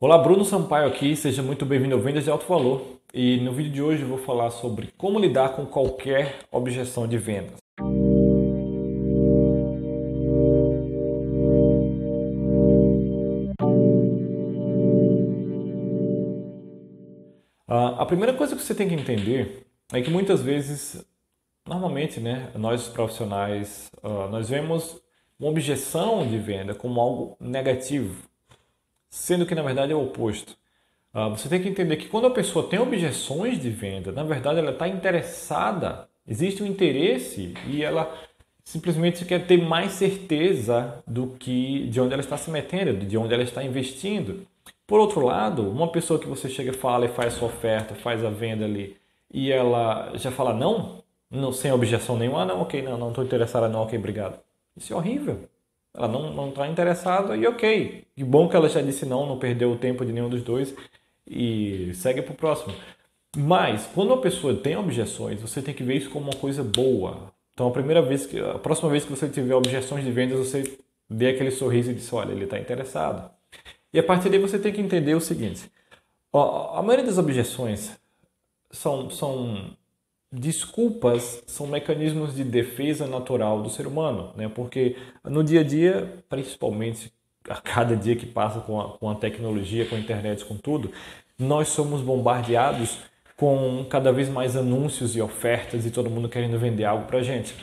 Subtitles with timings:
[0.00, 3.00] Olá, Bruno Sampaio aqui, seja muito bem-vindo ao Vendas de Alto Valor.
[3.12, 7.18] E no vídeo de hoje eu vou falar sobre como lidar com qualquer objeção de
[7.18, 7.56] vendas.
[17.66, 21.04] a primeira coisa que você tem que entender é que muitas vezes,
[21.66, 25.02] normalmente, né, nós profissionais, uh, nós vemos
[25.40, 28.27] uma objeção de venda como algo negativo
[29.08, 30.56] sendo que na verdade é o oposto.
[31.14, 34.58] Uh, você tem que entender que quando a pessoa tem objeções de venda, na verdade
[34.58, 38.12] ela está interessada, existe um interesse e ela
[38.64, 43.32] simplesmente quer ter mais certeza do que de onde ela está se metendo, de onde
[43.32, 44.46] ela está investindo.
[44.86, 48.30] Por outro lado, uma pessoa que você chega, fala e faz sua oferta, faz a
[48.30, 48.96] venda ali
[49.32, 53.24] e ela já fala não, não sem objeção nenhuma, ah, não, ok, não, não estou
[53.24, 54.38] interessada, não, ok, obrigado.
[54.76, 55.48] Isso é horrível.
[55.94, 58.04] Ela não está interessada e ok.
[58.14, 60.74] Que bom que ela já disse não, não perdeu o tempo de nenhum dos dois
[61.26, 62.74] e segue para o próximo.
[63.36, 67.32] Mas quando a pessoa tem objeções, você tem que ver isso como uma coisa boa.
[67.52, 70.78] Então a primeira vez que, a próxima vez que você tiver objeções de vendas, você
[71.10, 73.30] dê aquele sorriso e diz, olha, ele está interessado.
[73.92, 75.70] E a partir daí você tem que entender o seguinte:
[76.32, 77.98] a maioria das objeções
[78.70, 79.76] são, são
[80.30, 84.48] Desculpas são mecanismos de defesa natural do ser humano, né?
[84.48, 87.12] porque no dia a dia, principalmente
[87.48, 90.92] a cada dia que passa com a, com a tecnologia, com a internet, com tudo,
[91.38, 92.98] nós somos bombardeados
[93.36, 97.54] com cada vez mais anúncios e ofertas e todo mundo querendo vender algo para gente.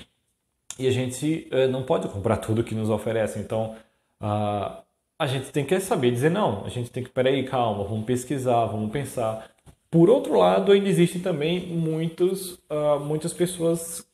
[0.79, 3.39] E a gente uh, não pode comprar tudo que nos oferece.
[3.39, 3.75] Então,
[4.21, 4.83] uh,
[5.17, 6.65] a gente tem que saber dizer não.
[6.65, 9.49] A gente tem que, peraí, calma, vamos pesquisar, vamos pensar.
[9.95, 14.05] Por outro lado, ainda existem também muitos, uh, muitas pessoas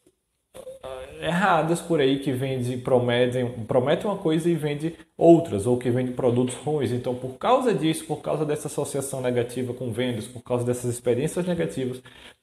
[0.55, 5.89] uh, erradas por aí que vendem, prometem, prometem uma coisa e vendem outras, ou que
[5.89, 6.91] vendem produtos ruins.
[6.91, 11.47] Então, por causa disso, por causa dessa associação negativa com vendas, por causa dessas experiências
[11.47, 11.99] negativas,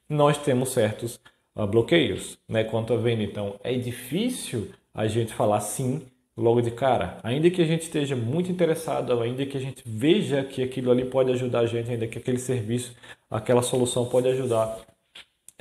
[0.09, 1.21] nós temos certos
[1.55, 3.23] uh, bloqueios né, quanto à venda.
[3.23, 6.03] Então, é difícil a gente falar sim
[6.39, 7.19] logo de cara.
[7.23, 11.05] Ainda que a gente esteja muito interessado, ainda que a gente veja que aquilo ali
[11.05, 12.95] pode ajudar a gente, ainda que aquele serviço,
[13.31, 14.79] aquela solução pode ajudar,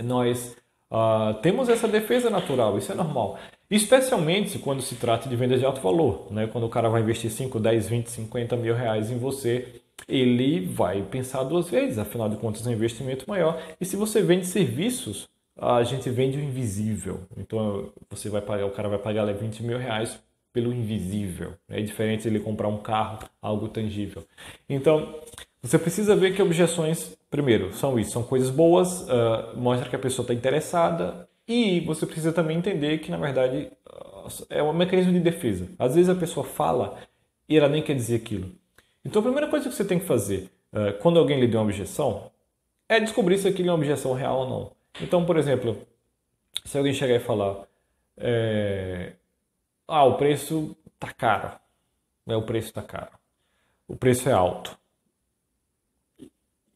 [0.01, 0.55] nós
[0.91, 3.39] uh, temos essa defesa natural, isso é normal.
[3.69, 6.31] Especialmente quando se trata de vendas de alto valor.
[6.31, 6.47] Né?
[6.47, 11.01] Quando o cara vai investir 5, 10, 20, 50 mil reais em você, ele vai
[11.01, 13.61] pensar duas vezes, afinal de contas é um investimento maior.
[13.81, 15.27] E se você vende serviços,
[15.57, 17.21] a gente vende o invisível.
[17.35, 20.19] Então você vai pagar, o cara vai pagar 20 mil reais
[20.51, 21.53] pelo invisível.
[21.69, 24.23] É diferente ele comprar um carro, algo tangível.
[24.67, 25.21] Então,
[25.61, 29.99] você precisa ver que objeções, primeiro, são isso, são coisas boas, uh, mostra que a
[29.99, 33.71] pessoa está interessada e você precisa também entender que, na verdade,
[34.49, 35.67] é um mecanismo de defesa.
[35.77, 36.97] Às vezes a pessoa fala
[37.47, 38.51] e ela nem quer dizer aquilo.
[39.03, 41.65] Então, a primeira coisa que você tem que fazer uh, quando alguém lhe deu uma
[41.65, 42.31] objeção
[42.89, 44.71] é descobrir se aquilo é uma objeção real ou não.
[45.01, 45.77] Então, por exemplo,
[46.65, 47.67] se alguém chegar e falar,
[48.17, 49.13] é,
[49.87, 51.57] ah, o preço tá caro.
[52.27, 53.11] É, o preço tá caro.
[53.87, 54.77] O preço é alto.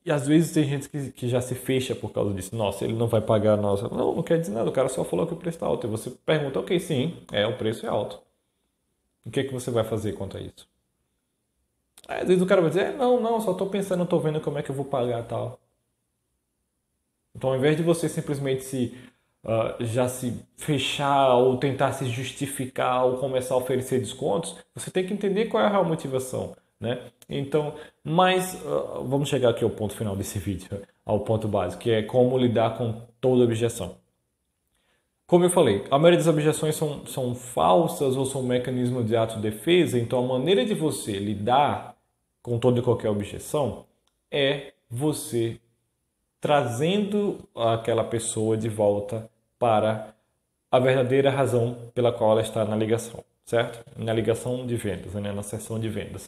[0.03, 2.55] E às vezes tem gente que, que já se fecha por causa disso.
[2.55, 3.87] Nossa, ele não vai pagar nossa.
[3.89, 4.69] Não, não quer dizer nada.
[4.69, 5.85] O cara só falou que o preço está alto.
[5.85, 8.21] E você pergunta, ok, sim, é, o preço é alto.
[9.25, 10.67] O que é que você vai fazer quanto a isso?
[12.07, 14.57] Aí, às vezes o cara vai dizer, não, não, só estou pensando, estou vendo como
[14.57, 15.59] é que eu vou pagar tal.
[17.35, 18.97] Então, ao invés de você simplesmente se
[19.43, 25.05] uh, já se fechar ou tentar se justificar ou começar a oferecer descontos, você tem
[25.05, 26.55] que entender qual é a real motivação.
[26.79, 26.99] Né?
[27.29, 31.91] Então, mas uh, vamos chegar aqui ao ponto final desse vídeo, ao ponto básico, que
[31.91, 33.95] é como lidar com toda objeção.
[35.27, 39.15] Como eu falei, a maioria das objeções são, são falsas ou são um mecanismo de
[39.15, 41.95] autodefesa, então a maneira de você lidar
[42.41, 43.85] com toda e qualquer objeção
[44.29, 45.57] é você
[46.41, 49.30] trazendo aquela pessoa de volta
[49.61, 50.15] para
[50.71, 53.79] a verdadeira razão pela qual ela está na ligação, certo?
[53.95, 55.31] Na ligação de vendas, né?
[55.31, 56.27] na sessão de vendas.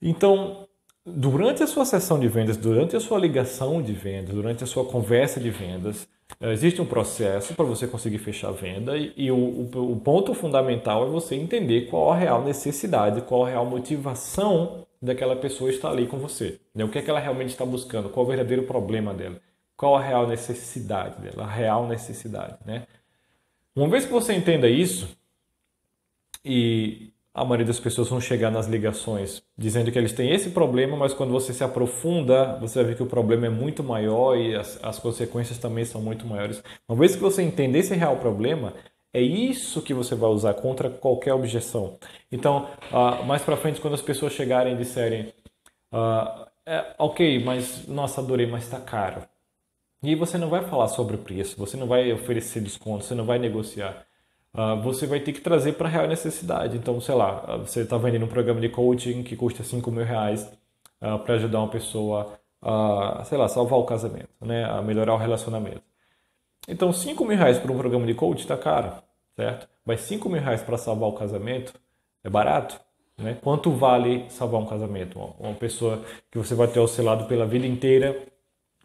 [0.00, 0.68] Então,
[1.04, 4.84] durante a sua sessão de vendas, durante a sua ligação de vendas, durante a sua
[4.84, 6.06] conversa de vendas,
[6.40, 10.32] eh, existe um processo para você conseguir fechar a venda e, o, o, o, ponto
[10.32, 15.90] fundamental é você entender qual a real necessidade, qual a real motivação daquela pessoa estar
[15.90, 16.60] ali com você.
[16.72, 16.84] Né?
[16.84, 19.40] O que é que ela realmente está buscando, qual o verdadeiro problema dela
[19.76, 22.86] qual a real necessidade dela, a real necessidade, né?
[23.74, 25.08] Uma vez que você entenda isso,
[26.44, 30.96] e a maioria das pessoas vão chegar nas ligações dizendo que eles têm esse problema,
[30.96, 34.54] mas quando você se aprofunda, você vai ver que o problema é muito maior e
[34.54, 36.62] as, as consequências também são muito maiores.
[36.88, 38.72] Uma vez que você entender esse real problema,
[39.12, 41.98] é isso que você vai usar contra qualquer objeção.
[42.32, 45.32] Então, uh, mais para frente, quando as pessoas chegarem e disserem
[45.92, 49.22] Uh, é, ok, mas nossa, adorei, mas está caro.
[50.02, 53.24] E você não vai falar sobre o preço, você não vai oferecer desconto, você não
[53.24, 54.06] vai negociar.
[54.54, 56.76] Uh, você vai ter que trazer para a real necessidade.
[56.76, 60.50] Então, sei lá, você está vendendo um programa de coaching que custa 5 mil reais
[61.02, 64.64] uh, para ajudar uma pessoa a, sei lá, salvar o casamento, né?
[64.64, 65.82] a melhorar o relacionamento.
[66.66, 68.92] Então, 5 mil reais para um programa de coaching está caro,
[69.36, 69.68] certo?
[69.84, 71.72] Mas 5 mil reais para salvar o casamento
[72.24, 72.80] é barato.
[73.16, 73.36] Né?
[73.40, 75.18] Quanto vale salvar um casamento?
[75.38, 78.20] Uma pessoa que você vai ter oscilado pela vida inteira,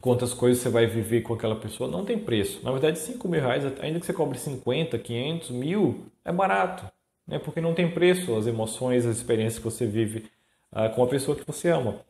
[0.01, 2.59] quantas coisas você vai viver com aquela pessoa, não tem preço.
[2.63, 6.91] Na verdade, 5 mil reais, ainda que você cobre 50, 500, mil, é barato.
[7.27, 7.39] Né?
[7.39, 10.25] Porque não tem preço as emoções, as experiências que você vive
[10.73, 12.01] uh, com a pessoa que você ama.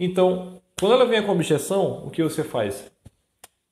[0.00, 2.90] Então, quando ela vem com objeção, o que você faz?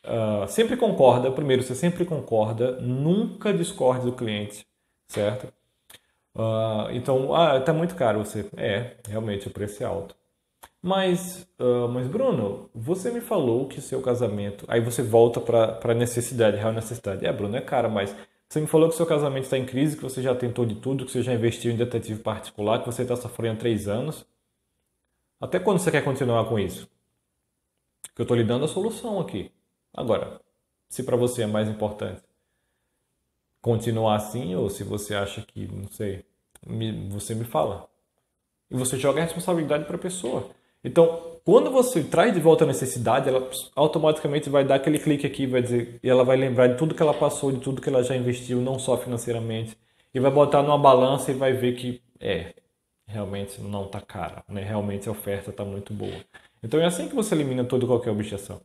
[0.05, 4.67] Uh, sempre concorda, primeiro, você sempre concorda, nunca discorde do cliente,
[5.09, 5.53] certo?
[6.35, 8.47] Uh, então, ah, tá muito caro você.
[8.57, 10.15] É, realmente o preço é alto.
[10.83, 14.65] Mas, uh, mas Bruno, você me falou que seu casamento.
[14.67, 17.25] Aí você volta para necessidade, real necessidade.
[17.25, 18.15] É, Bruno, é caro, mas
[18.49, 21.07] você me falou que seu casamento está em crise, que você já tentou de tudo,
[21.07, 24.27] que você já investiu em detetive particular, que você está sofrendo há três anos.
[25.41, 26.89] Até quando você quer continuar com isso?
[28.15, 29.53] Que eu estou lhe dando a solução aqui.
[29.95, 30.41] Agora,
[30.89, 32.23] se para você é mais importante
[33.63, 36.25] continuar assim ou se você acha que, não sei,
[36.67, 37.89] me, você me fala.
[38.69, 40.51] E você joga a responsabilidade para a pessoa.
[40.85, 45.47] Então, quando você traz de volta a necessidade, ela automaticamente vai dar aquele clique aqui,
[45.47, 48.03] vai dizer, e ela vai lembrar de tudo que ela passou, de tudo que ela
[48.03, 49.77] já investiu, não só financeiramente,
[50.15, 52.55] e vai botar numa balança e vai ver que é,
[53.07, 54.63] realmente não está cara, né?
[54.63, 56.15] Realmente a oferta está muito boa.
[56.63, 58.61] Então é assim que você elimina toda qualquer objeção.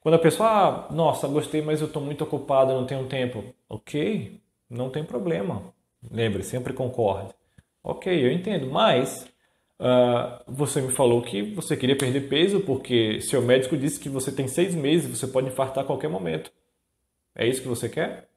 [0.00, 3.44] Quando a pessoa, ah, nossa, gostei, mas eu estou muito ocupado, não tenho tempo.
[3.68, 5.62] Ok, não tem problema.
[6.10, 7.34] Lembre, sempre concorde.
[7.84, 9.31] Ok, eu entendo, mas
[9.82, 14.30] uh, você me falou que você queria perder peso porque seu médico disse que você
[14.30, 16.52] tem seis meses, você pode infartar a qualquer momento.
[17.34, 18.28] É isso que você quer?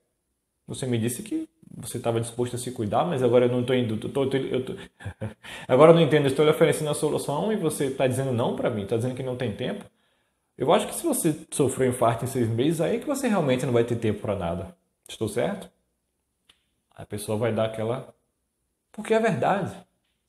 [0.67, 1.47] Você me disse que
[1.77, 3.97] você estava disposto a se cuidar, mas agora eu não estou indo.
[3.97, 4.73] Tô, tô, eu tô...
[5.67, 8.69] agora eu não entendo, estou lhe oferecendo a solução e você está dizendo não para
[8.69, 9.85] mim, está dizendo que não tem tempo.
[10.57, 13.65] Eu acho que se você sofreu infarto em seis meses, aí é que você realmente
[13.65, 14.75] não vai ter tempo para nada.
[15.07, 15.69] Estou certo?
[16.95, 18.15] A pessoa vai dar aquela.
[18.91, 19.75] Porque é verdade,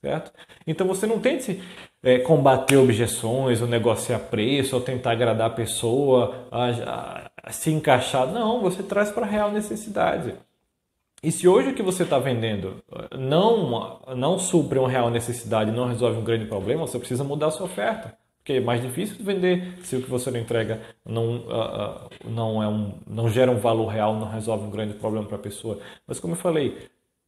[0.07, 0.31] certo?
[0.65, 1.61] Então você não tente
[2.01, 8.27] é, combater objeções, ou negociar preço, ou tentar agradar a pessoa, a, a se encaixar.
[8.27, 10.33] Não, você traz para a real necessidade.
[11.21, 12.75] E se hoje o que você está vendendo
[13.17, 17.51] não, não supre uma real necessidade, não resolve um grande problema, você precisa mudar a
[17.51, 18.15] sua oferta.
[18.37, 22.63] Porque é mais difícil vender se o que você não entrega não, uh, uh, não,
[22.63, 25.79] é um, não gera um valor real, não resolve um grande problema para a pessoa.
[26.07, 26.77] Mas como eu falei,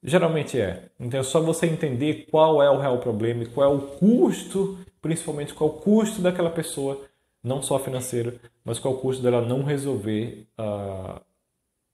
[0.04, 0.90] geralmente é.
[1.00, 4.78] Então é só você entender qual é o real problema e qual é o custo,
[5.02, 7.06] principalmente qual é o custo daquela pessoa,
[7.44, 11.22] não só financeiro, mas qual é o custo dela não resolver uh,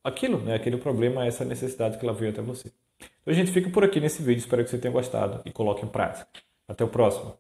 [0.04, 0.56] aquilo, né?
[0.56, 2.72] aquele problema, essa necessidade que ela veio até você.
[3.00, 5.86] Então a gente fica por aqui nesse vídeo, espero que você tenha gostado e coloque
[5.86, 6.28] em prática.
[6.68, 7.38] Até o próximo.